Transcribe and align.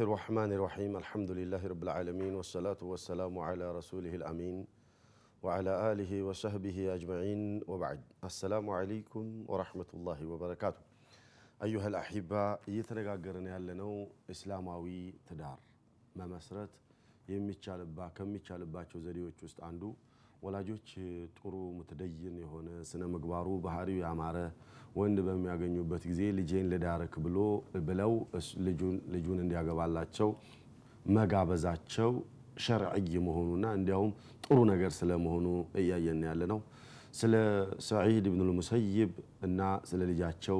الرحمن 0.00 0.52
الرحيم 0.52 0.96
الحمد 0.96 1.30
لله 1.30 1.62
رب 1.66 1.82
العالمين 1.82 2.34
والصلاة 2.34 2.76
والسلام 2.82 3.38
على 3.38 3.66
رسوله 3.78 4.14
الأمين 4.14 4.66
وعلى 5.42 5.92
آله 5.92 6.22
وصحبه 6.22 6.94
أجمعين 6.94 7.62
وبعد 7.68 8.00
السلام 8.24 8.70
عليكم 8.70 9.44
ورحمة 9.48 9.90
الله 9.94 10.26
وبركاته 10.26 10.82
أيها 11.60 11.86
الأحبة 11.88 12.42
እየተነጋገርን 12.70 13.46
ያለነው 13.54 13.92
እስላማዊ 14.34 14.86
ትዳር 15.28 15.58
መመስረት 16.16 16.72
የሚቻልባ 17.28 17.98
ከሚቻልባቸው 18.18 18.98
ዘዴዎች 19.06 19.38
ውስጥ 19.46 19.58
አንዱ 19.68 19.82
ወላጆች 20.43 20.87
ጥሩ 21.37 21.53
ሙተደይን 21.77 22.35
የሆነ 22.41 22.69
ስነ 22.89 23.03
ምግባሩ 23.13 23.47
ባህሪው 23.65 23.99
ያማረ 24.03 24.37
ወንድ 24.95 25.17
በሚያገኙበት 25.27 26.03
ጊዜ 26.09 26.21
ልጄን 26.37 26.67
ልዳርክ 26.71 27.13
ብሎ 27.25 27.37
ብለው 27.87 28.11
ልጁን 29.13 29.39
እንዲያገባላቸው 29.43 30.29
መጋበዛቸው 31.13 32.11
ሸርዕይ 32.57 33.13
መሆኑና 33.27 33.65
እንዲያውም 33.77 34.11
ጥሩ 34.45 34.57
ነገር 34.71 34.91
ስለመሆኑ 34.97 35.47
እያየን 35.81 36.21
ያለ 36.27 36.41
ነው። 36.51 36.59
ስለ 37.13 37.33
ሰዒድ 37.87 38.25
ብኑል 38.31 38.51
ሙሰይብ 38.57 39.11
እና 39.47 39.59
ስለ 39.89 40.01
ልጃቸው 40.11 40.59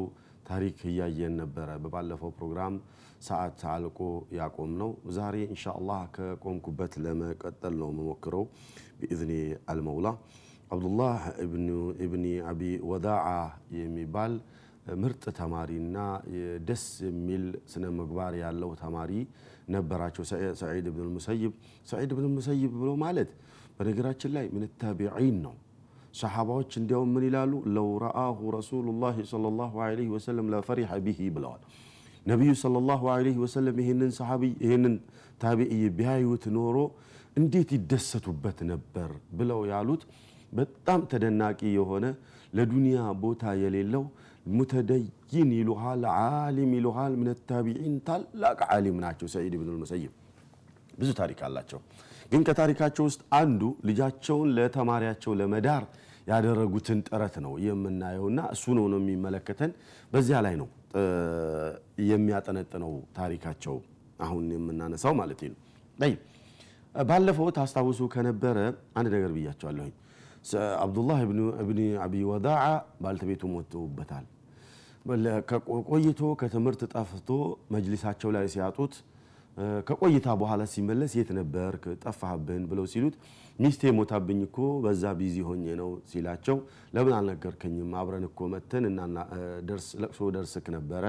ታሪክ 0.50 0.78
እያየን 0.92 1.36
ነበረ። 1.42 1.70
በባለፈው 1.84 2.32
ፕሮግራም 2.38 2.76
ሰዓት 3.28 3.62
አልቆ 3.74 4.00
ያቆም 4.38 4.72
ነው። 4.82 4.90
ዛሬ 5.18 5.36
እንሻ 5.48 5.64
አላህ 5.78 6.02
ከቆምኩበት 6.16 6.94
ለመቀጠል 7.04 7.76
ነው 7.82 7.90
የምሞክረው 7.92 8.44
ቢኢዝኒ 9.04 9.32
አልመውላ። 9.72 10.08
አብዱላህ 10.74 11.18
እብኒ 12.06 12.26
አቢ 12.52 12.62
ወዳዓ 12.92 13.26
የሚባል 13.78 14.34
ምርጥ 15.02 15.24
ተማሪና 15.38 15.98
ደስ 16.68 16.84
የሚል 17.08 17.44
ስነ 17.72 17.84
ምግባር 17.98 18.34
ያለው 18.42 18.72
ተማሪ 18.82 19.12
ነበራቸው 19.74 20.24
ሰዒድ 20.62 20.88
ብን 20.96 21.10
ሙሰይብ። 21.16 21.52
ሰዒድ 21.92 22.12
ብን 22.18 22.28
ሙሰይብ 22.36 22.72
ብሎ 22.82 22.90
ማለት 23.04 23.30
በነገራችን 23.78 24.32
ላይ 24.36 24.46
ምን 24.56 24.64
ታቢዒን 24.84 25.38
ነው። 25.46 25.54
ሰሓባዎች 26.14 26.72
እንዲያውም 26.80 27.12
ምን 27.16 27.24
ይላሉ? 27.28 27.54
ለው 27.76 27.88
ረአሁ 28.04 28.40
ረሱሉላህ 28.58 29.16
ሰለላሁ 29.32 29.72
ዐለይሂ 29.86 30.08
ወሰለም 30.16 30.50
ለፈሪሐ 30.54 30.92
ቢሂ 31.06 31.20
ብለዋል። 31.36 31.62
ነቢዩ 32.26 32.52
ሰለላሁ 32.64 33.02
ዐለይሂ 33.14 33.36
ወሰለም 33.46 33.78
ይህንን 33.80 34.94
ታቢዒ 35.42 35.72
ቢያዩት 35.98 36.44
ኖሮ 36.58 36.78
እንዴት 37.38 37.70
ይደሰቱበት 37.76 38.60
ነበር 38.72 39.10
ብለው 39.38 39.62
ያሉት 39.72 40.04
በጣም 40.52 41.02
ተደናቂ 41.12 41.60
የሆነ 41.78 42.06
ለዱንያ 42.54 42.98
ቦታ 43.24 43.54
የሌለው 43.62 44.04
ሙተደይን 44.52 45.50
ይሉሃል፣ 45.58 46.02
ዓሊም 46.16 46.72
ይሉሃል። 46.78 47.14
ምን 47.20 47.30
ታቢዒን 47.50 47.96
ታላቅ 48.08 48.60
ዓሊም 48.74 48.98
ናቸው 49.04 49.28
ሰዒድ 49.34 49.54
ብኑል 49.62 49.78
ሙሰይብ። 49.84 50.12
ብዙ 51.00 51.10
ታሪክ 51.20 51.40
አላቸው። 51.48 51.80
ግን 52.32 52.42
ከታሪካቸው 52.48 53.04
ውስጥ 53.10 53.22
አንዱ 53.40 53.62
ልጃቸውን 53.88 54.50
ለተማሪያቸው 54.58 55.32
ለመዳር 55.40 55.84
ያደረጉትን 56.28 57.00
ጥረት 57.08 57.36
ነው 57.46 57.54
የምናየውና 57.66 58.40
እሱ 58.54 58.66
ነው 58.78 58.86
ነው 58.94 59.00
የሚመለከተን። 59.02 59.72
በዚያ 60.12 60.38
ላይ 60.46 60.56
ነው 60.62 60.70
የሚያጠነጥነው 62.10 62.92
ታሪካቸው 63.18 63.76
አሁን 64.20 64.46
የምናነሳው 64.56 65.14
ማለት 65.22 65.42
ነው። 65.48 65.58
ባለፈው 66.96 67.48
ታስታውሱ 67.58 68.02
ከነበረ 68.14 68.58
አንድ 68.98 69.08
ነገር 69.16 69.32
ብያቸዋለሁኝ። 69.36 69.94
አብዱላህ 70.84 71.20
ብኒ 71.68 71.82
አቢ 72.04 72.14
ወዳዓ 72.30 72.64
ባልተቤቱ 73.04 73.42
ሞተውበታል። 73.54 74.26
ቆይቶ 75.90 76.22
ከትምህርት 76.42 76.82
ጠፍቶ 76.94 77.30
መጅሊሳቸው 77.74 78.30
ላይ 78.36 78.46
ሲያጡት 78.54 78.94
ከቆይታ 79.88 80.28
በኋላ 80.42 80.62
ሲመለስ 80.74 81.12
የት 81.18 81.30
ነበርክ 81.40 81.84
ጠፋህብን 82.04 82.64
ብለው 82.70 82.86
ሲሉት 82.94 83.16
ሚስቴ 83.60 83.92
ሞታብኝ 83.98 84.40
እኮ 84.48 84.60
በዛ 84.84 85.04
busy 85.20 85.38
ሆኜ 85.50 85.66
ነው 85.82 85.90
ሲላቸው 86.12 86.58
ለምን 86.96 87.14
አልነገርከኝም? 87.18 87.92
አብረን 88.00 88.26
እኮ 88.30 88.40
መተን 88.54 88.86
እና 88.90 89.00
ለቅሶ 90.02 90.20
ደርስክ 90.36 90.66
ነበረ 90.78 91.04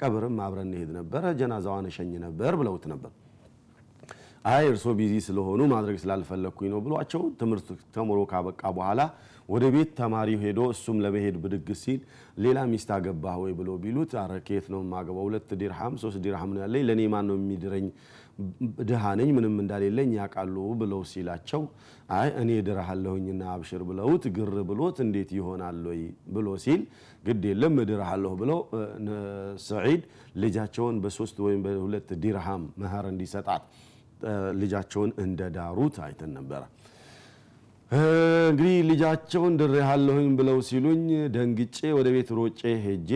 ቀብርም 0.00 0.36
አብረን 0.42 0.68
እንሄድ 0.68 0.90
ነበረ 0.98 1.24
ጀናዛዋን 1.40 1.88
እሸኝ 1.90 2.12
ነበር 2.26 2.52
ብለውት 2.60 2.84
ነበር። 2.92 3.12
አይ 4.44 4.64
እርሶ 4.70 4.84
busy 4.98 5.12
ስለሆኑ 5.26 5.60
ማድረግ 5.72 5.96
ስላልፈለግኩኝ 6.02 6.68
ነው 6.72 6.80
ብሏቸው 6.84 7.22
ትምህርት 7.40 7.66
ተምሮ 7.94 8.18
ካበቃ 8.30 8.62
በኋላ 8.78 9.00
ወደ 9.48 9.64
ቤት 9.74 9.90
ተማሪው 9.98 10.40
ሄዶ 10.44 10.60
እሱም 10.72 10.96
ለመሄድ 11.04 11.36
ብድግ 11.42 11.68
ሲል 11.82 12.00
ሌላ 12.44 12.58
ሚስት 12.72 12.90
አገባህ 12.96 13.36
ወይ 13.42 13.52
ብሎ 13.58 13.70
ቢሉት 13.84 14.12
አረ 14.22 14.32
ከየት 14.46 14.66
ነው 14.72 14.80
የማገባው? 14.84 15.24
ሁለት 15.28 15.50
ዲርሃም 15.62 15.94
ሶስት 16.02 16.18
ዲርሃም 16.24 16.50
ነው 16.54 16.60
ያለኝ፣ 16.64 16.82
ለእኔ 16.88 17.02
ማን 17.14 17.26
ነው 17.30 17.36
የሚድረኝ? 17.40 17.86
ድሃ 18.88 19.02
ነኝ፣ 19.20 19.30
ምንም 19.36 19.54
እንዳሌለኝ 19.62 20.10
ያውቃሉ 20.18 20.56
ብለው 20.80 21.00
ሲላቸው 21.10 21.62
አይ 22.18 22.28
እኔ 22.42 22.50
ድርሃለሁኝና 22.68 23.42
አብሽር 23.54 23.82
ብለውት 23.90 24.24
ግር 24.36 24.54
ብሎት 24.70 24.98
እንዴት 25.06 25.30
ይሆናል 25.38 25.80
ወይ 25.90 26.00
ብሎ 26.34 26.48
ሲል 26.64 26.82
ግድ 27.24 27.44
የለም 27.50 27.76
እድርሃለሁ 27.84 28.32
ብለው 28.42 28.60
ሰዒድ 29.68 30.02
ልጃቸውን 30.42 30.98
በሶስት 31.04 31.38
ወይም 31.46 31.62
በሁለት 31.66 32.10
ዲርሃም 32.24 32.64
መህር 32.82 33.06
እንዲሰጣት 33.12 33.64
ልጃቸውን 34.60 35.10
እንደዳሩት 35.24 35.96
አይተን 36.04 36.32
ነበረ። 36.38 36.62
እንግዲህ 38.48 38.76
ልጃቸውን 38.90 39.54
ድሬሃለሁኝ 39.60 40.28
ብለው 40.38 40.58
ሲሉኝ 40.68 41.02
ደንግጬ 41.34 41.78
ወደ 41.98 42.08
ቤት 42.14 42.30
ሮጬ 42.38 42.60
ሄጄ 42.84 43.10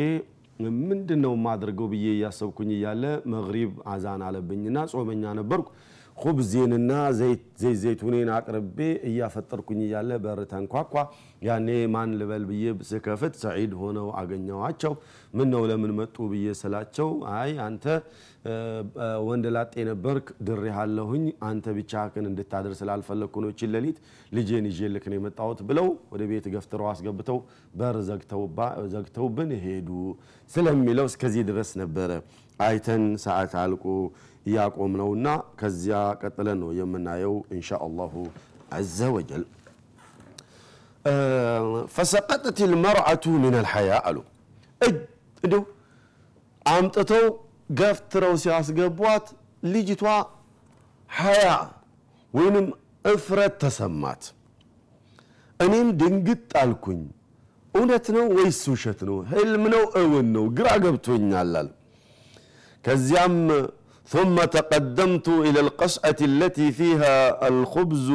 ምንድን 0.83 1.21
ነው 1.25 1.33
የማደርገው 1.37 1.87
ብዬ 1.93 2.07
እያሰብኩኝ 2.15 2.71
እያለ 2.77 3.03
መግሪብ 3.33 3.73
አዛን 3.93 4.23
አለብኝና 4.27 4.85
ጾመኛ 4.93 5.33
ነበርኩ። 5.41 5.67
ሁብዜንና 6.17 6.91
ዘይት 7.19 7.43
ዘይቱኔን 7.81 8.29
አቅርቤ 8.37 8.79
እያፈጠርኩኝ 9.09 9.81
እያለ 9.87 10.11
በር 10.25 10.41
ተንኳኳ። 10.53 10.93
ያኔ 11.47 11.67
ማን 11.95 12.11
ልበል 12.21 12.45
ብዬ 12.51 12.63
ስከፍት 12.91 13.35
ሰዒድ 13.43 13.73
ሆነው 13.81 14.07
አገኘዋቸው። 14.21 14.93
ምን 15.35 15.49
ነው 15.55 15.63
ለምን 15.71 15.93
መጡ 15.99 16.17
ብዬ 16.33 16.47
ስላቸው 16.61 17.09
አይ 17.35 17.53
አንተ 17.67 17.85
ወንድ 19.27 19.47
ላጤ 19.55 19.75
ነበርክ 19.89 20.27
ድሬሃለሁኝ፣ 20.49 21.25
አንተ 21.49 21.75
ብቻህን 21.79 22.27
እንድታድር 22.31 22.75
ስላልፈለግኩ 22.81 23.35
ነው 23.45 23.51
ይህችን 23.51 23.73
ሌሊት 23.77 23.99
ልጄን 24.33 24.67
ይዤልክ 24.71 25.05
ነው 25.11 25.19
የመጣሁት 25.19 25.61
ብለው 25.69 25.89
ወደ 26.13 26.23
ቤት 26.31 26.47
ገፍትረው 26.55 26.89
አስገብተው 26.93 27.41
በር 27.75 27.99
ዘግተውብን 28.95 29.53
ሄዱ 29.65 29.91
ስለሚለው 30.51 31.09
እስከዚህ 31.11 31.45
ድረስ 31.51 31.73
ነበረ 31.83 32.11
አይተን 32.61 33.05
ሰዓት 33.23 33.55
አልቆ 33.63 33.85
እያቆም 34.47 34.93
ነውና 35.01 35.29
ከዚያ 35.61 35.99
ቀጥለን 36.21 36.59
ነው 36.63 36.71
የምናየው 36.79 37.35
ኢንሻ 37.55 37.79
አላሁ 37.87 38.15
ዐዘ 38.73 38.99
ወጀል። 39.17 39.45
ፈሰቀጠት 41.95 42.59
ልመርአቱ 42.71 43.25
ምን 43.43 43.55
አልሐያ 43.61 43.91
አሉ 44.09 44.17
እንዲሁ 44.81 45.61
አምጥተው 46.67 47.27
ገፍትረው 47.79 48.35
ሲያስገቧት 48.43 49.27
ልጅቷ 49.67 50.03
ሐያ 51.11 51.45
ወይንም 52.35 52.67
እፍረት 53.05 53.55
ተሰማት። 53.63 54.23
እኔም 55.61 55.89
ድንግጥ 56.01 56.51
አልኩኝ። 56.63 57.03
እውነት 57.75 58.07
ነው 58.17 58.25
ወይስ 58.37 58.61
ውሸት 58.73 59.01
ነው? 59.09 59.17
ህልም 59.31 59.65
ነው 59.75 59.83
እውን 60.01 60.27
ነው? 60.37 60.45
ግራ 60.59 60.69
ገብቶኛል 60.85 61.53
አለ። 61.55 61.69
ከዚያም 62.85 63.35
ثم 64.08 64.36
تقدمت 64.58 65.28
إلى 65.48 65.60
القصعة 65.60 66.20
التي 66.22 66.68
فيها 66.72 67.16
الخبز 67.48 68.08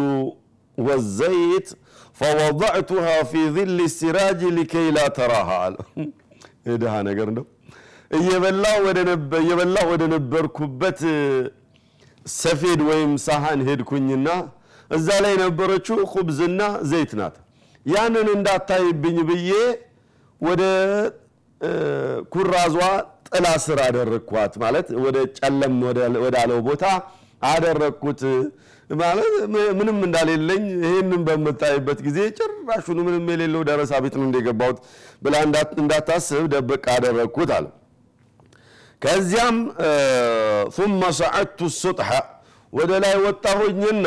والزيت 0.79 1.69
فوضعتها 2.15 3.17
في 3.23 3.41
ظل 3.51 3.79
السراج 3.81 4.41
لكي 4.59 4.87
لا 4.91 5.07
تراها 5.19 5.61
ድሃ 6.83 6.95
ነገር 7.09 7.29
ነው። 7.37 7.45
እየበላሁ 8.11 9.85
ወደ 9.93 10.03
ነበርኩበት 10.15 11.01
ሰፌድ 12.41 12.81
ወይም 12.91 13.13
ሳህን 13.27 13.61
ሄድኩኝና 13.69 14.29
እዛ 14.91 15.09
ላይ 15.25 15.33
የነበረችው 15.35 15.99
ኩብዝና 16.15 16.61
ዘይት 16.91 17.13
ናት። 17.21 17.37
ያንን 17.87 18.29
እንዳታይብኝ 18.37 19.17
ብዬ 19.29 19.51
ወደ 20.41 20.63
ኩራዟ 22.35 22.77
ጥላ 23.31 23.47
ስር 23.65 23.79
አደረግኳት። 23.87 24.55
ማለት 24.63 24.89
ወደ 25.05 25.17
ጨለም 25.39 25.75
ወዳለው 26.25 26.61
ቦታ 26.69 26.85
አደረግኩት። 27.51 28.23
ማለት 28.99 29.33
ምንም 29.79 29.97
እንዳሌለኝ 30.07 30.63
ይህንን 30.85 31.23
በምታይበት 31.29 31.99
ጊዜ 32.07 32.19
ጭራሹኑ 32.39 32.99
ምንም 33.09 33.25
የሌለው 33.33 33.63
ደረሳ 33.71 33.93
ቤት 34.05 34.15
ነው 34.19 34.27
እንደገባሁት 34.29 34.79
ብላ 35.25 35.35
እንዳታስብ 35.81 36.45
ደበቅ 36.55 36.85
አደረግኩት 36.95 37.53
አለ። 37.57 37.67
ከዚያም 39.03 39.57
ثم 40.77 41.01
صعدت 41.21 41.61
السطح 41.63 42.09
ወደ 42.73 42.93
ላይ 43.03 43.15
ወጣሁኝና 43.25 44.07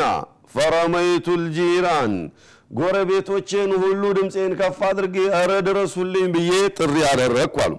ፈረመይቱ 0.54 1.26
ልጂራን 1.42 2.14
ጎረቤቶቼን 2.78 3.70
ሁሉ 3.82 4.02
ድምፄን 4.18 4.52
ከፍ 4.60 4.80
አድርጌ 4.88 5.16
ኧረ 5.36 5.52
ድረሱልኝ 5.68 6.26
ብዬ 6.34 6.50
ጥሪ 6.78 6.96
አደረግኩ 7.10 7.56
አሉ። 7.64 7.74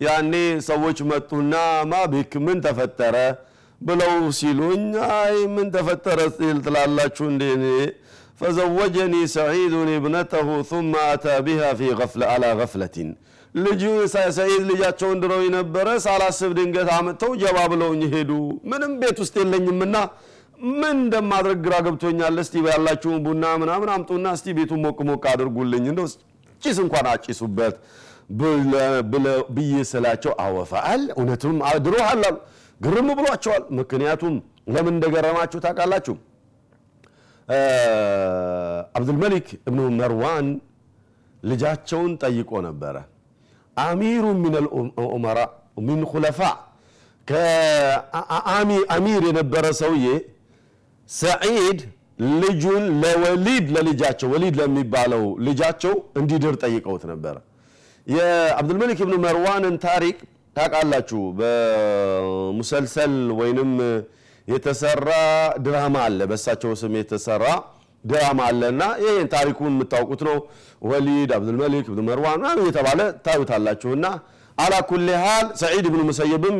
ያኔ 0.00 0.32
ሰዎች 0.66 0.98
መጡና 1.10 1.54
ማቢክ 1.92 2.32
ምን 2.46 2.58
ተፈጠረ 2.66 3.16
ብለው 3.80 4.12
ሲሉኝ 4.38 4.84
አይ 5.14 5.36
ምን 5.54 5.66
ተፈጠረ 5.74 6.20
ሲል 6.36 6.58
ትላላችሁ 6.66 7.26
እንዴ 7.32 7.44
ፈዘወጀኒ 8.40 9.14
ሰዒዱን 9.34 9.88
እብነተሁ 9.94 10.48
ثመ 10.70 10.92
አታ 11.06 11.26
ቢሃ 11.46 11.62
ፊ 11.78 11.90
አላ 12.28 12.44
ገፍለቲን። 12.60 13.08
ልጁ 13.54 13.82
ሰዒድ 14.36 14.62
ልጃቸውን 14.70 15.18
ድረው 15.22 15.40
የነበረ 15.44 15.88
ሳላስብ 16.04 16.50
ድንገት 16.58 16.88
አምጥተው 16.96 17.32
ጀባ 17.42 17.58
ብለውኝ 17.72 18.02
ሄዱ። 18.14 18.30
ምንም 18.70 18.92
ቤት 19.00 19.18
ውስጥ 19.24 19.34
የለኝምና 19.42 19.96
ምን 20.76 20.96
እንደማድረግ 20.98 21.58
ግራ 21.66 21.74
ገብቶኛል። 21.86 22.36
እስቲ 22.42 22.62
ያላችሁን 22.68 23.18
ቡና 23.26 23.44
ምናምን 23.62 23.90
አምጡና 23.94 24.26
እስቲ 24.38 24.54
ቤቱን 24.58 24.80
ሞቅ 24.86 24.98
ሞቅ 25.10 25.22
አድርጉልኝ። 25.32 25.84
እንደው 25.92 26.06
ጭስ 26.62 26.78
እንኳን 26.84 27.06
አጭሱበት። 27.12 27.74
ብዬ 29.50 29.74
ስላቸው 29.90 30.32
አወፋአል 30.44 31.02
እውነትም 31.16 31.56
ድሮሃል 31.86 32.22
አሉ። 32.28 32.36
ግርም 32.80 33.08
ብሏቸዋል። 33.18 33.62
ምክንያቱም 33.78 34.34
ለምን 34.74 34.94
እንደገረማችሁ 34.96 35.58
ታውቃላችሁ? 35.64 36.14
አብዱልመሊክ 38.94 39.46
እብኑ 39.68 39.80
መርዋን 39.98 40.46
ልጃቸውን 41.42 42.12
ጠይቆ 42.22 42.50
ነበረ። 42.66 42.96
አሚሩ 43.76 44.24
ምን 44.42 44.54
ልኡመራ 44.64 45.38
ሚን 45.86 46.00
ኩለፋ 46.10 46.40
አሚር 48.94 49.22
የነበረ 49.28 49.64
ሰውዬ 49.80 50.06
ሰዒድ 51.08 51.80
ልጁን 52.38 52.84
ለወሊድ 53.02 53.66
ለልጃቸው 53.74 54.28
ወሊድ 54.32 54.54
ለሚባለው 54.60 55.24
ልጃቸው 55.46 55.92
እንዲድር 56.20 56.54
ጠይቀውት 56.62 57.04
ነበረ 57.12 57.36
የአብዱልመሊክ 58.08 58.98
እብኑ 59.04 59.14
መርዋንን 59.24 59.74
ታሪክ 59.84 60.18
ታውቃላችሁ? 60.56 61.18
በሙሰልሰል 61.38 63.14
ወይንም 63.40 63.72
የተሰራ 64.48 65.08
ድራማ 65.64 65.96
አለ። 66.06 66.20
በእሳቸው 66.30 66.70
ስም 66.80 66.94
የተሰራ 66.98 67.44
ድራማ 68.04 68.40
አለና 68.50 68.82
ይህን 69.02 69.28
ታሪኩን 69.34 69.72
የምታውቁት 69.72 70.20
ነው። 70.28 70.36
ወሊድ 70.82 71.30
አብዱልመሊክ 71.36 71.86
እብኑ 71.90 72.00
መርዋን 72.08 72.38
ምናምን 72.40 72.62
እየተባለ 72.64 73.00
ታዩታላችሁና 73.26 74.06
አላ 74.58 74.74
ኩል 74.88 75.08
ሃል 75.22 75.46
ሰዒድ 75.60 75.86
ብኑ 75.92 76.00
ሙሰይብም 76.08 76.56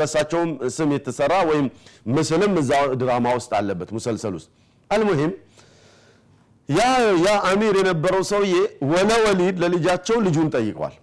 በሳቸውም 0.00 0.50
ስም 0.76 0.90
የተሰራ 0.96 1.34
ወይም 1.50 1.66
ምስልም 2.16 2.52
እዛ 2.62 2.72
ድራማ 3.00 3.26
ውስጥ 3.38 3.52
አለበት 3.60 3.90
ሙሰልሰል 3.96 4.34
ውስጥ። 4.38 4.48
አልሙሂም 4.90 5.32
ያ 6.70 6.80
ያ 7.22 7.30
አሚር 7.50 7.74
የነበረው 7.80 8.22
ሰውዬ 8.30 8.54
ወለ 8.90 9.10
ወሊድ 9.24 9.56
ለልጃቸው 9.62 10.16
ልጁን 10.26 10.48
ጠይቋል። 10.54 10.94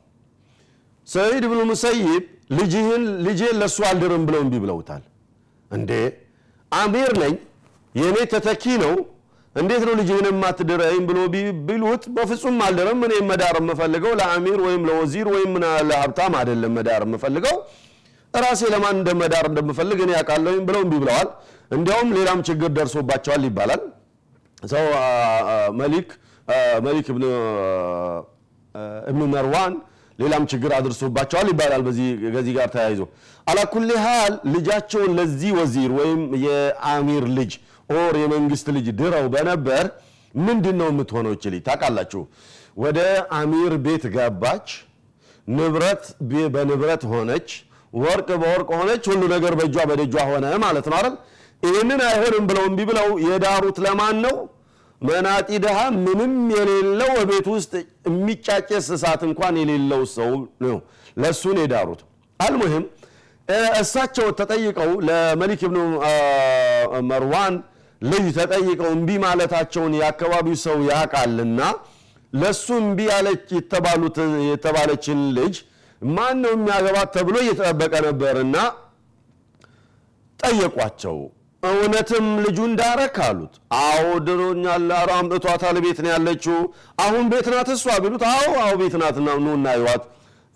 ሰዒድ 1.07 1.43
ብኑ 1.51 1.59
ሙሰይብ 1.69 2.23
ልጅህን 2.57 3.03
ልጄን 3.25 3.55
ለእሱ 3.61 3.77
አልድርም 3.89 4.23
ብለው 4.27 4.41
እምቢ 4.45 4.55
ብለውታል። 4.63 5.03
እንዴ 5.71 5.91
አሚር 6.71 7.11
ነኝ 7.23 7.33
የእኔ 7.95 8.17
ተተኪ 8.33 8.63
ነው 8.83 8.93
እንዴት 9.55 9.83
ነው 9.87 9.93
ልጅህን 9.99 10.25
የማትድረኝ 10.29 10.99
ብሎ 11.09 11.19
ቢሉት 11.67 12.03
በፍጹም 12.15 12.57
አልድርም። 12.65 12.99
እኔ 13.07 13.13
መዳር 13.29 13.55
የምፈልገው 13.61 14.13
ለአሚር 14.19 14.59
ወይም 14.67 14.83
ለወዚር 14.89 15.27
ወይም 15.35 15.53
ለሀብታም 15.89 16.33
አይደለም 16.39 16.73
መዳር 16.79 17.03
የምፈልገው። 17.07 17.55
ራሴ 18.33 18.61
ለማን 18.73 18.95
እንደመዳር 18.99 19.45
እንደምፈልግ 19.49 19.99
እኔ 20.05 20.11
ያውቃለሁኝ 20.17 20.59
ብለው 20.67 20.81
እምቢ 20.85 20.95
ብለዋል። 21.03 21.29
እንዲያውም 21.71 22.09
ሌላም 22.17 22.39
ችግር 22.49 22.69
ደርሶባቸዋል 22.77 23.43
ይባላል 23.47 23.81
ሰው 24.57 24.85
መሊክ 25.79 26.09
መሊክ 26.85 27.07
እብኑ 29.09 29.23
መርዋን 29.33 29.73
ሌላም 30.19 30.43
ችግር 30.51 30.71
አድርሶባቸዋል 30.77 31.47
ይባላል 31.51 31.81
በዚህ 32.35 32.51
ጋር 32.57 32.67
ተያይዞ። 32.75 33.01
على 33.47 33.73
كل 33.73 33.89
حال 34.03 34.33
ልጃቸውን 34.53 35.11
ለዚህ 35.19 35.51
ወዚር 35.59 35.91
ወይም 35.99 36.21
የአሚር 36.45 37.25
ልጅ 37.37 37.51
or 37.95 38.15
የመንግስት 38.23 38.67
ልጅ 38.77 38.87
ድረው 39.01 39.25
በነበር 39.35 39.85
ምንድን 40.39 40.75
ነው 40.81 40.87
የምትሆነው 40.91 41.31
ይች 41.35 41.45
ልጅ 41.53 41.61
ታውቃላችሁ? 41.67 42.21
ወደ 42.77 42.99
አሚር 43.37 43.73
ቤት 43.85 44.03
ገባች 44.15 44.67
ንብረት 45.47 46.03
በንብረት 46.53 47.03
ሆነች 47.11 47.49
ወርቅ 47.93 48.29
በወርቅ 48.41 48.69
ሆነች 48.79 49.03
ሁሉ 49.11 49.21
ነገር 49.35 49.53
በእጇ 49.59 49.77
በደጇ 49.89 50.15
ሆነ 50.29 50.45
ማለት 50.65 50.87
ነው 50.91 50.97
አይደል 50.99 51.15
ይህንን 51.63 52.01
አይሆንም 52.07 52.43
ብለው 52.49 52.63
እምቢ 52.69 52.79
ብለው 52.89 53.07
የዳሩት 53.25 53.77
ለማን 53.85 54.17
ነው? 54.25 54.35
መናጢ 55.01 55.49
ድሃ 55.63 55.79
ምንም 56.05 56.33
የሌለው 56.55 57.09
በቤት 57.19 57.47
ውስጥ 57.53 57.73
የሚጫጨስ 58.07 58.87
እሳት 58.95 59.21
እንኳን 59.27 59.55
የሌለው 59.61 60.01
ሰው 60.15 60.31
ነው። 60.65 60.77
ለእሱን 61.21 61.57
የዳሩት። 61.61 62.01
አልሙሂም 62.39 62.85
እሳቸው 63.81 64.27
ተጠይቀው 64.39 64.89
ለመሊክ 65.07 65.61
ብኑ 65.67 65.77
መርዋን 67.09 67.53
ልጅ 68.01 68.25
ተጠይቀው 68.37 68.89
እምቢ 68.95 69.09
ማለታቸውን 69.23 69.93
የአካባቢው 69.99 70.57
ሰው 70.65 70.77
ያውቃልና 70.89 71.61
ለእሱ 72.33 72.67
እምቢ 72.81 72.99
የተባለችን 74.49 75.19
ልጅ 75.37 75.55
ማን 76.01 76.37
ነው 76.43 76.51
የሚያገባት 76.55 77.09
ተብሎ 77.15 77.35
እየተጠበቀ 77.43 77.93
ነበርና 78.07 78.57
ጠየቋቸው 80.39 81.15
እውነትም 81.69 82.25
ልጁ 82.45 82.57
እንዳረክ 82.69 83.15
አሉት። 83.25 83.53
አዎ 83.81 84.05
ድሮኛል፣ 84.27 84.85
አሮ 84.97 85.09
አምጥቷታል፣ 85.17 85.77
ቤት 85.85 85.99
ነው 86.03 86.11
ያለችው፣ 86.13 86.57
አሁን 87.03 87.25
ቤት 87.31 87.47
ናት 87.53 87.69
እሷ 87.75 87.85
ቢሉት፣ 88.03 88.23
አዎ 88.31 88.49
አዎ 88.63 88.73
ቤት 88.81 88.95
ናት፣ 89.01 89.17
ኑ 89.25 89.47
እናይዋት። 89.55 90.03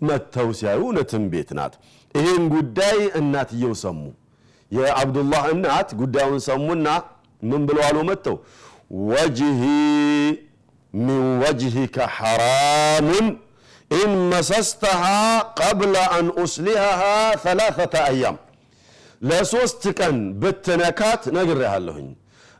መጥተው 0.01 0.49
ሲያዩ 0.59 0.79
እውነትም 0.85 1.23
ቤት 1.33 1.49
ናት። 1.57 1.73
ይህን 2.15 2.43
ጉዳይ 2.53 2.97
እናትየው 3.19 3.73
ሰሙ። 3.81 3.99
የአብዱላህ 4.71 5.43
እናት 5.53 5.89
ጉዳዩን 5.99 6.41
ሰሙና 6.45 6.87
ምን 7.41 7.61
ብለው 7.67 7.83
አሉ 7.87 7.97
መጥተው 8.09 8.35
وجهي 9.09 9.61
من 10.94 11.09
وجهك 11.42 11.97
حرام 12.16 13.28
إن 13.92 14.11
مسستها 14.31 15.04
ቀብለ 15.59 15.95
አን 16.15 16.27
ኡስሊሃሃ 16.44 17.01
ሰላሰተ 17.44 17.94
አያም 18.07 18.37
ለሶስት 19.21 19.83
ቀን 19.99 20.18
ብትነካት 20.42 21.23
ነግሬሃለሁኝ። 21.35 22.09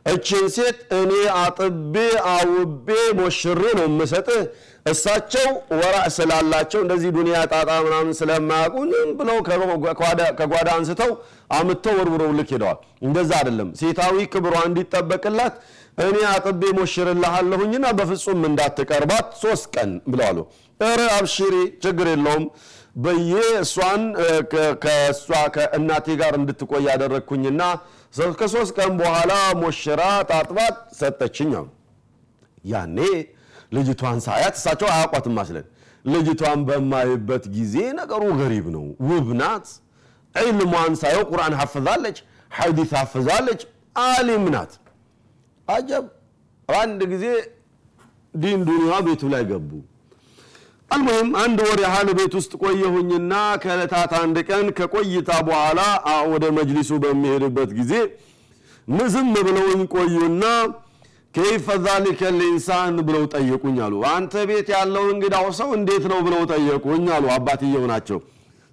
እችን 0.06 0.44
ሴት 0.54 0.78
እኔ 0.98 1.12
አጥቤ 1.40 1.94
አውቤ 2.32 2.88
ሞሽሬ 3.18 3.60
ነው 3.78 3.84
የምሰጥህ። 3.88 4.40
እሳቸው 4.86 5.48
ወራዕ 5.72 6.06
ስላላቸው 6.16 6.80
እንደዚህ 6.84 7.10
ዱንያ 7.16 7.36
ጣጣ 7.52 7.70
ምናምን 7.84 8.16
ስለማያውቁ 8.20 8.76
ብለው 9.20 9.36
ከጓዳ 10.40 10.68
አንስተው 10.76 11.12
አምተው 11.58 11.94
ወርውረው 12.00 12.32
ልክ 12.38 12.50
ሄደዋል። 12.56 12.78
እንደዛ 13.06 13.30
አይደለም። 13.40 13.68
ሴታዊ 13.80 14.26
ክብሯ 14.34 14.54
እንዲጠበቅላት 14.68 15.54
እኔ 15.98 16.18
አጥቤ 16.32 16.62
ሞሽርልሃለሁኝና 16.78 17.86
በፍጹም 17.98 18.42
እንዳትቀርባት 18.50 19.28
ሶስት 19.42 19.66
ቀን 19.74 19.90
ብለዋሉ። 20.12 20.38
ኧረ 20.80 21.00
አብሽሪ 21.16 21.54
ችግር 21.84 22.06
የለውም 22.12 22.44
በየ 22.96 23.32
እሷን 23.60 24.02
ከእሷ 24.82 25.26
ከእናቴ 25.54 26.06
ጋር 26.20 26.32
እንድትቆይ 26.38 26.82
ያደረግኩኝና 26.90 27.62
ከሶስት 28.40 28.72
ቀን 28.78 28.90
በኋላ 28.98 29.32
ሞሽራ 29.60 30.00
ጣጥባት 30.30 30.76
ሰጠችኝ 30.98 31.52
አሉ። 31.60 31.68
ያኔ 32.64 32.98
ልጅቷን 33.76 34.18
ሳያት 34.26 34.56
እሳቸው 34.58 34.88
አያውቋትም 34.92 35.34
ማስለን 35.38 35.66
ልጅቷን 36.04 36.60
በማይበት 36.68 37.44
ጊዜ 37.56 37.76
ነገሩ 38.00 38.22
ገሪብ 38.40 38.66
ነው 38.76 38.84
ውብ 39.08 39.28
ናት። 39.40 39.66
ዒልሟን 40.34 40.94
ሳየው 41.00 41.24
ቁርአን 41.30 41.54
ሐፍዛለች 41.60 42.18
ሐዲት 42.50 42.92
ሐፍዛለች 43.00 43.60
አሊም 44.04 44.44
ናት። 44.54 44.72
አጀብ 45.68 46.04
አንድ 46.68 47.00
ጊዜ 47.12 47.24
ዲን 48.34 48.60
ዱንያ 48.68 48.94
ቤቱ 49.06 49.22
ላይ 49.32 49.42
ገቡ 49.50 49.70
አልሙሂም 50.92 51.28
አንድ 51.42 51.58
ወር 51.66 51.80
ያህል 51.84 52.08
ቤት 52.18 52.32
ውስጥ 52.38 52.52
ቆየሁኝና 52.62 53.32
ከዕለታት 53.62 54.12
አንድ 54.18 54.36
ቀን 54.48 54.66
ከቆይታ 54.78 55.30
በኋላ 55.48 55.80
ወደ 56.32 56.44
መጅሊሱ 56.56 56.90
በሚሄድበት 57.04 57.70
ጊዜ 57.78 57.92
ምዝም 58.88 59.28
ብለውኝ 59.38 59.82
ቆዩና 59.94 60.44
ከይፈ 61.34 61.66
ዛሊከ 61.84 62.20
ልኢንሳን 62.38 62.96
ብለው 63.06 63.22
ጠየቁኝ 63.34 63.76
አሉ። 63.84 63.94
አንተ 64.10 64.42
ቤት 64.48 64.68
ያለው 64.74 65.04
እንግዳው 65.12 65.46
ሰው 65.60 65.68
እንዴት 65.76 66.04
ነው 66.12 66.18
ብለው 66.26 66.42
ጠየቁኝ 66.52 67.04
አሉ። 67.16 67.26
አባትየው 67.36 67.84
ናቸው። 67.92 68.18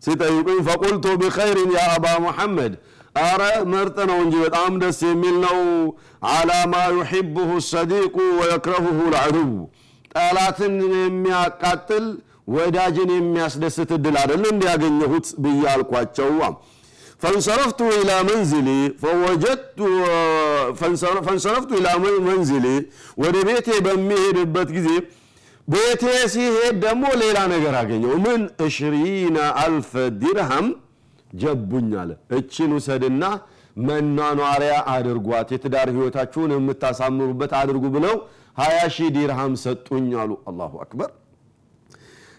ሲጠይቁኝ 0.01 0.59
ፈቁልቱ 0.67 1.05
ቢኸይሪን 1.21 1.71
ያ 1.77 1.83
አባ 1.93 2.05
ሙሐመድ 2.25 2.73
አረ 3.23 3.41
ምርጥ 3.71 3.97
ነው 4.09 4.19
እንጂ 4.25 4.35
በጣም 4.43 4.73
ደስ 4.81 4.99
የሚል 5.07 5.37
ነው። 5.45 5.57
على 6.31 6.51
ما 6.71 6.83
يحبه 6.97 7.49
الصديق 7.69 8.15
ويكرهه 8.39 8.99
العدو 9.13 9.51
ጠላትን 10.15 10.75
የሚያቃጥል 10.97 12.05
ወዳጅን 12.53 13.09
የሚያስደስት 13.15 13.89
እድል 13.95 14.15
አይደል 14.21 14.43
እንዲያገኘሁት 14.51 15.27
ብዬ 15.43 15.61
አልኳቸው። 15.73 16.29
فانصرفت 17.23 17.79
إلى 17.95 18.11
منزلي 18.27 18.67
فانصرفت 21.27 21.71
إلى 21.79 21.87
منزلي 22.27 22.65
ወደ 23.23 23.35
ቤቴ 23.49 23.69
በሚሄድበት 23.87 24.69
ጊዜ 24.77 24.89
ቤቴ 25.67 26.03
ሲሄድ 26.33 26.75
ደግሞ 26.85 27.03
ሌላ 27.23 27.39
ነገር 27.53 27.73
አገኘው። 27.81 28.13
ምን 28.25 28.41
እሽሪነ 28.65 29.37
አልፍ 29.63 29.91
ዲርሃም 30.21 30.67
ጀቡኝ 31.33 31.91
እችን 32.37 32.71
ውሰድና 32.77 33.23
መኗኗሪያ 33.87 34.73
አድርጓት 34.93 35.49
የትዳር 35.53 35.87
ህይወታችሁን 35.95 36.53
የምታሳምሩበት 36.55 37.51
አድርጉ 37.59 37.83
ብለው 37.95 38.15
ሀያ 38.59 38.77
ሺህ 38.95 39.09
ዲርሃም 39.15 39.53
ሰጡኝ 39.63 40.07
አሉ። 40.21 40.31
አላሁ 40.49 40.73
አክበር። 40.83 41.09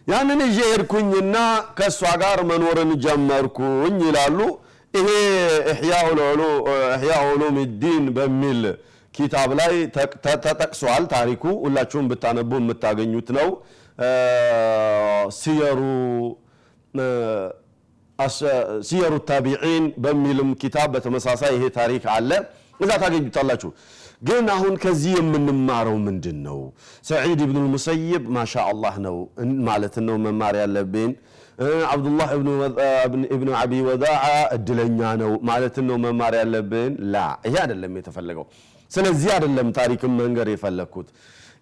ያንን 0.06 0.40
ይዤ 0.46 0.58
ሄድኩኝና 0.70 1.36
ከእሷ 1.78 2.00
ጋር 2.22 2.38
መኖርን 2.50 2.90
ጀመርኩኝ 3.04 3.96
ይላሉ። 4.06 4.38
ይሄ 4.94 5.08
ኢሕያ 5.72 5.94
ዑሉም 7.26 7.56
ዲን 7.82 8.04
በሚል 8.16 8.62
ኪታብ 9.14 9.50
ላይ 9.60 9.74
ተጠቅሷል 10.46 11.04
ታሪኩ። 11.14 11.44
ሁላችሁም 11.64 12.08
ብታነቡ 12.10 12.50
የምታገኙት 12.60 13.28
ነው። 13.38 13.48
ሲየሩ 15.38 15.80
ሲየሩ 18.88 19.14
ታቢዒን 19.28 19.84
በሚልም 20.04 20.50
ኪታብ 20.62 20.88
በተመሳሳይ 20.94 21.52
ይሄ 21.56 21.64
ታሪክ 21.78 22.04
አለ። 22.14 22.30
እዛ 22.80 22.90
ታገኙታላችሁ 23.02 23.70
ግን 24.22 24.46
አሁን 24.54 24.74
ከዚህ 24.82 25.12
የምንማረው 25.18 25.96
ምንድን 26.06 26.38
ነው 26.46 26.58
ሰዒድ 27.08 27.40
ብኑ 27.48 27.56
ልሙሰይብ 27.64 28.24
ማሻ 28.36 28.54
ነው 29.06 29.16
ማለት 29.68 29.94
ነው 30.06 30.16
መማር 30.24 30.56
ያለብን። 30.60 31.12
አብዱላህ 31.90 32.28
እብኑ 33.30 33.48
አቢ 33.60 33.72
ወዳዓ 33.88 34.24
እድለኛ 34.56 35.00
ነው 35.22 35.32
ማለትን 35.48 35.84
ነው 35.90 35.96
መማር 36.04 36.34
ያለብን። 36.40 36.92
ላ 37.12 37.16
ይሄ 37.46 37.54
አይደለም 37.64 37.98
የተፈለገው። 38.00 38.46
ስለዚህ 38.90 39.30
አይደለም 39.34 39.68
ታሪክን 39.78 40.12
መንገር 40.20 40.48
የፈለግኩት 40.52 41.08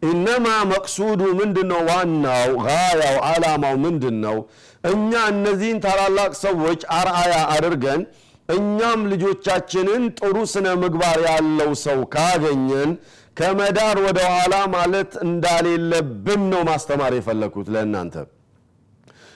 ኢነማ 0.02 0.46
መቅሱዱ 0.72 1.20
ምንድን 1.38 1.66
ነው 1.72 1.80
ዋናው 1.88 2.50
ጋያው 2.66 3.16
አላማው 3.30 3.74
ምንድን 3.84 4.16
ነው 4.24 4.36
እኛ 4.84 5.12
እነዚህን 5.32 5.78
ታላላቅ 5.86 6.32
ሰዎች 6.44 6.80
አርአያ 6.96 7.34
አድርገን 7.54 8.02
እኛም 8.48 9.00
ልጆቻችንን 9.12 10.02
ጥሩ 10.18 10.36
ስነ 10.52 10.66
ምግባር 10.82 11.18
ያለው 11.28 11.70
ሰው 11.84 12.00
ካገኘን 12.14 12.90
ከመዳር 13.36 13.96
ወደ 14.06 14.20
ኋላ 14.32 14.54
ማለት 14.74 15.10
እንዳሌለብን 15.26 16.42
ነው 16.52 16.62
ማስተማር 16.70 17.12
የፈለግኩት 17.16 17.68
ለእናንተ 17.74 18.14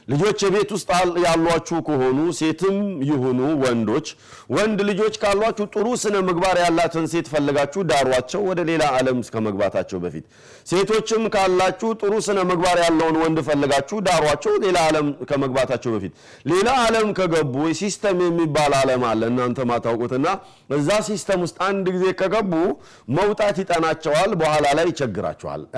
ልጆች 0.09 0.39
የቤት 0.45 0.71
ውስጥ 0.75 0.89
ያሏችሁ 1.25 1.79
ከሆኑ 1.89 2.19
ሴትም 2.39 2.77
ይሁኑ 3.09 3.41
ወንዶች 3.63 4.07
ወንድ 4.57 4.79
ልጆች 4.89 5.15
ካሏችሁ 5.23 5.67
ጥሩ 5.75 5.87
ስነ 6.03 6.17
ምግባር 6.29 6.57
ያላትን 6.63 7.05
ሴት 7.13 7.27
ፈልጋችሁ 7.33 7.83
ዳሯቸው 7.91 8.43
ወደ 8.49 8.61
ሌላ 8.71 8.83
ዓለም 8.97 9.19
ከመግባታቸው 9.35 9.99
በፊት። 10.05 10.25
ሴቶችም 10.71 11.23
ካላችሁ 11.35 11.91
ጥሩ 12.01 12.13
ስነ 12.27 12.39
ምግባር 12.51 12.79
ያለውን 12.85 13.17
ወንድ 13.23 13.39
ፈልጋችሁ 13.49 13.99
ዳሯቸው 14.09 14.55
ሌላ 14.65 14.79
ዓለም 14.89 15.07
ከመግባታቸው 15.31 15.93
በፊት። 15.97 16.13
ሌላ 16.47 16.69
ዓለም 16.85 17.09
ከገቡ 17.19 17.55
system 17.81 18.19
የሚባል 18.27 18.75
ዓለም 18.81 19.05
አለ። 19.11 19.23
እናንተ 19.33 19.67
ማታውቁትና 19.71 20.27
እዛ 20.77 20.91
system 21.09 21.41
ውስጥ 21.47 21.59
አንድ 21.69 21.87
ጊዜ 21.97 22.07
ከገቡ 22.21 22.53
መውጣት 23.19 23.57
ይጠናቸዋል 23.63 24.31
በኋላ 24.43 24.67
ላይ 24.73 24.89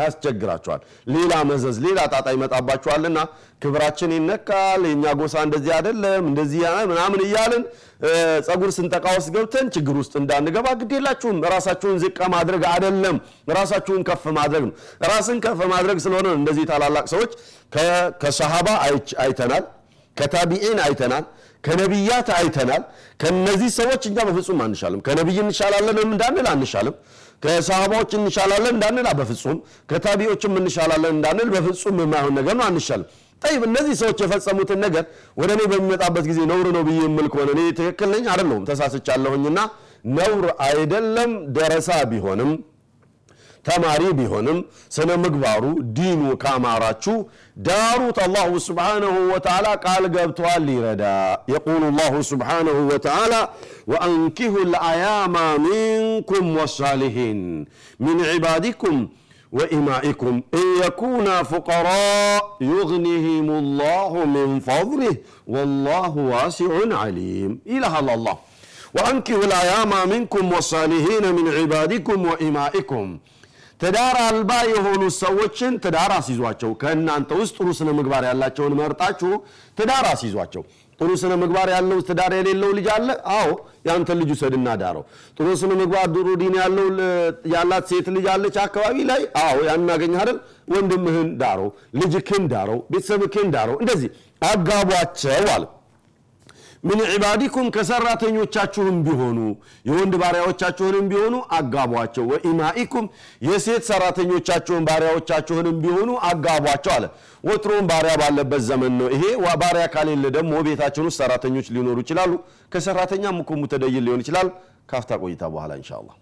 ያስቸግራቸዋል 0.00 0.81
ሌላ 1.14 1.33
መዘዝ 1.50 1.76
ሌላ 1.87 2.00
ጣጣ 2.12 2.28
ይመጣባቸዋልና 2.37 3.19
ክብራችን 3.62 4.11
ይነካል 4.14 4.83
የእኛ 4.88 5.04
ጎሳ 5.21 5.35
እንደዚህ 5.47 5.73
አይደለም 5.76 6.25
እንደዚህ 6.30 6.61
ምናምን 6.90 7.21
እያልን 7.26 7.62
ጸጉር 8.47 8.71
ስንጠቃ 8.76 9.04
ውስጥ 9.16 9.28
ገብተን 9.35 9.66
ችግር 9.75 9.94
ውስጥ 10.00 10.14
እንዳንገባ 10.21 10.66
ግድ 10.80 10.92
የላችሁም። 10.97 11.38
ራሳችሁን 11.52 11.97
ዝቅ 12.02 12.18
ማድረግ 12.35 12.62
አይደለም። 12.73 13.16
ራሳችሁን 13.52 14.02
ከፍ 14.09 14.25
ማድረግ 14.38 14.64
ነው። 14.66 14.75
ራስን 15.11 15.38
ከፍ 15.44 15.61
ማድረግ 15.75 15.99
ስለሆነ 16.04 16.28
እንደዚህ 16.40 16.66
ታላላቅ 16.73 17.06
ሰዎች 17.14 17.33
ከሰሃባ 18.23 18.68
አይተናል 19.25 19.64
ከታቢዒን 20.16 20.80
አይተናል 20.85 21.25
ከነቢያት 21.64 22.28
አይተናል። 22.38 22.83
ከነዚህ 23.23 23.71
ሰዎች 23.78 24.02
እኛ 24.06 24.18
በፍጹም 24.28 24.59
አንሻልም። 24.64 25.00
ከነቢይ 25.06 25.38
እንሻላለን 25.44 25.99
እንዳንል 26.06 26.47
አንሻልም። 26.52 26.97
ከሰሃባዎች 27.42 28.12
እንሻላለን 28.18 28.73
እንዳንል 28.75 29.06
በፍጹም። 29.18 29.59
ከታቢዎችም 29.90 30.54
እንሻላለን 30.61 31.12
እንዳንል 31.16 31.49
በፍጹም 31.54 31.97
የማይሆን 32.02 32.35
ነገር 32.38 32.54
ነው። 32.61 32.64
አንሻልም 32.68 33.09
ጠይብ 33.45 33.63
እነዚህ 33.69 33.95
ሰዎች 34.01 34.19
የፈጸሙትን 34.23 34.79
ነገር 34.85 35.05
ወደ 35.41 35.51
እኔ 35.57 35.63
በሚመጣበት 35.73 36.25
ጊዜ 36.31 36.39
ነውር 36.51 36.69
ነው 36.77 36.85
ብዬ 36.87 37.01
የምል 37.05 37.27
ከሆነ 37.33 37.49
እኔ 37.57 37.63
ትክክል 37.79 38.09
ነኝ? 38.15 38.25
አይደለሁም። 38.33 38.63
ተሳስቻለሁኝና 38.69 39.59
ነውር 40.15 40.47
አይደለም 40.67 41.31
ደረሳ 41.57 41.91
ቢሆንም 42.11 42.53
ተማሪ 43.65 44.03
ቢሆንም 44.17 44.59
ስነ 44.95 45.11
ምግባሩ 45.21 45.63
ዲኑ 45.97 46.23
ካማራችሁ 46.43 47.15
ዳሩት 47.67 48.19
አላሁ 48.25 48.51
ስብሓንሁ 48.67 49.15
ወተዓላ 49.31 49.67
ቃል 49.85 50.05
ገብተዋል 50.15 50.63
ሊረዳ 50.69 51.05
የቁሉ 51.53 51.83
ላሁ 51.99 52.15
ስብሓንሁ 52.31 52.77
ወተዓላ 52.91 53.35
ወአንኪሁ 53.93 54.55
ልአያማ 54.73 55.37
ሚንኩም 55.67 56.49
ወሳሊሒን 56.59 57.41
ሚን 58.01 58.21
ዒባዲኩም 58.31 58.99
وإمائكم. 59.54 60.42
إن 60.54 60.66
يكونا 60.87 61.42
فقراء 61.42 62.42
يغنيهم 62.61 63.50
الله 63.50 64.25
من 64.25 64.61
فضله 64.61 65.16
والله 65.46 66.12
واسع 66.32 66.73
عليم. 67.00 67.61
إله 67.66 67.94
الله. 67.99 68.37
وأنكحوا 68.94 69.44
الأيام 69.44 69.92
منكم 70.08 70.52
والصالحين 70.52 71.25
من 71.34 71.46
عبادكم 71.58 72.26
وإمائكم. 72.30 73.18
ትዳር 73.81 74.16
አልባ 74.25 74.52
የሆኑ 74.71 75.02
ሰዎችን 75.16 75.73
ትዳር 75.85 76.11
አስይዟቸው። 76.16 76.71
ከእናንተ 76.83 77.31
ውስጥ 77.40 77.54
ጥሩ 77.59 77.69
ስነ 77.78 77.90
ምግባር 77.99 78.25
ያላቸውን 78.28 78.75
መርጣችሁ 78.81 79.31
ትዳር 79.78 80.07
አስይዟቸው። 80.12 80.62
ጥሩ 81.00 81.11
ስነ 81.21 81.33
ምግባር 81.40 81.69
ያለው 81.75 81.99
ትዳር 82.09 82.33
የሌለው 82.38 82.71
ልጅ 82.76 82.87
አለ? 82.95 83.09
አዎ 83.37 83.49
ያንተን 83.88 84.19
ልጅ 84.21 84.31
ውሰድና 84.35 84.69
ዳረው። 84.83 85.04
ጥሩ 85.38 85.47
ስነ 85.61 85.71
ምግባር 85.81 86.07
ጥሩ 86.14 86.28
ዲን 86.43 86.54
ያለው 86.61 86.87
ያላት 87.54 87.85
ሴት 87.90 88.09
ልጅ 88.16 88.26
አለች 88.35 88.57
አካባቢ 88.64 88.97
ላይ? 89.11 89.23
አዎ 89.45 89.57
ያን 89.69 89.88
ያገኝ 89.93 90.14
አይደል? 90.21 90.38
ወንድምህን 90.75 91.31
ዳረው 91.40 91.69
ልጅክን 92.00 92.45
ዳረው 92.52 92.78
ቤተሰብክን 92.93 93.49
ዳረው 93.57 93.76
እንደዚህ 93.83 94.11
አጋቧቸው 94.50 95.49
አለ 95.54 95.64
ምን 96.85 96.99
ዒባዲኩም 97.11 97.67
ከሰራተኞቻችሁም 97.75 98.97
ቢሆኑ 99.07 99.38
የወንድ 99.88 100.14
ባሪያዎቻችሁንም 100.23 101.07
ቢሆኑ 101.12 101.35
አጋቧቸው። 101.59 102.25
ወኢማኢኩም 102.33 103.07
የሴት 103.47 103.85
ሰራተኞቻችሁን 103.91 104.87
ባሪያዎቻችሁንም 104.88 105.76
ቢሆኑ 105.85 106.11
አጋቧቸው 106.31 106.93
አለ። 106.97 107.07
ወትሮም 107.45 107.87
ባሪያ 107.91 108.14
ባለበት 108.23 108.62
ዘመን 108.69 108.93
ነው። 109.00 109.09
ይሄ 109.14 109.25
ባሪያ 109.62 109.87
ካሌለ 109.95 110.25
ደግሞ 110.37 110.53
ቤታችን 110.69 111.09
ውስጥ 111.09 111.19
ሰራተኞች 111.23 111.69
ሊኖሩ 111.76 111.97
ይችላሉ። 112.05 112.33
ከሰራተኛም 112.75 113.41
እኮ 113.45 113.57
ሙተደይን 113.62 114.05
ሊሆን 114.07 114.23
ይችላል። 114.25 114.50
ካፍታ 114.93 115.11
ቆይታ 115.23 115.43
በኋላ 115.55 115.73
እንሻ 115.79 115.91
አላህ 115.95 116.14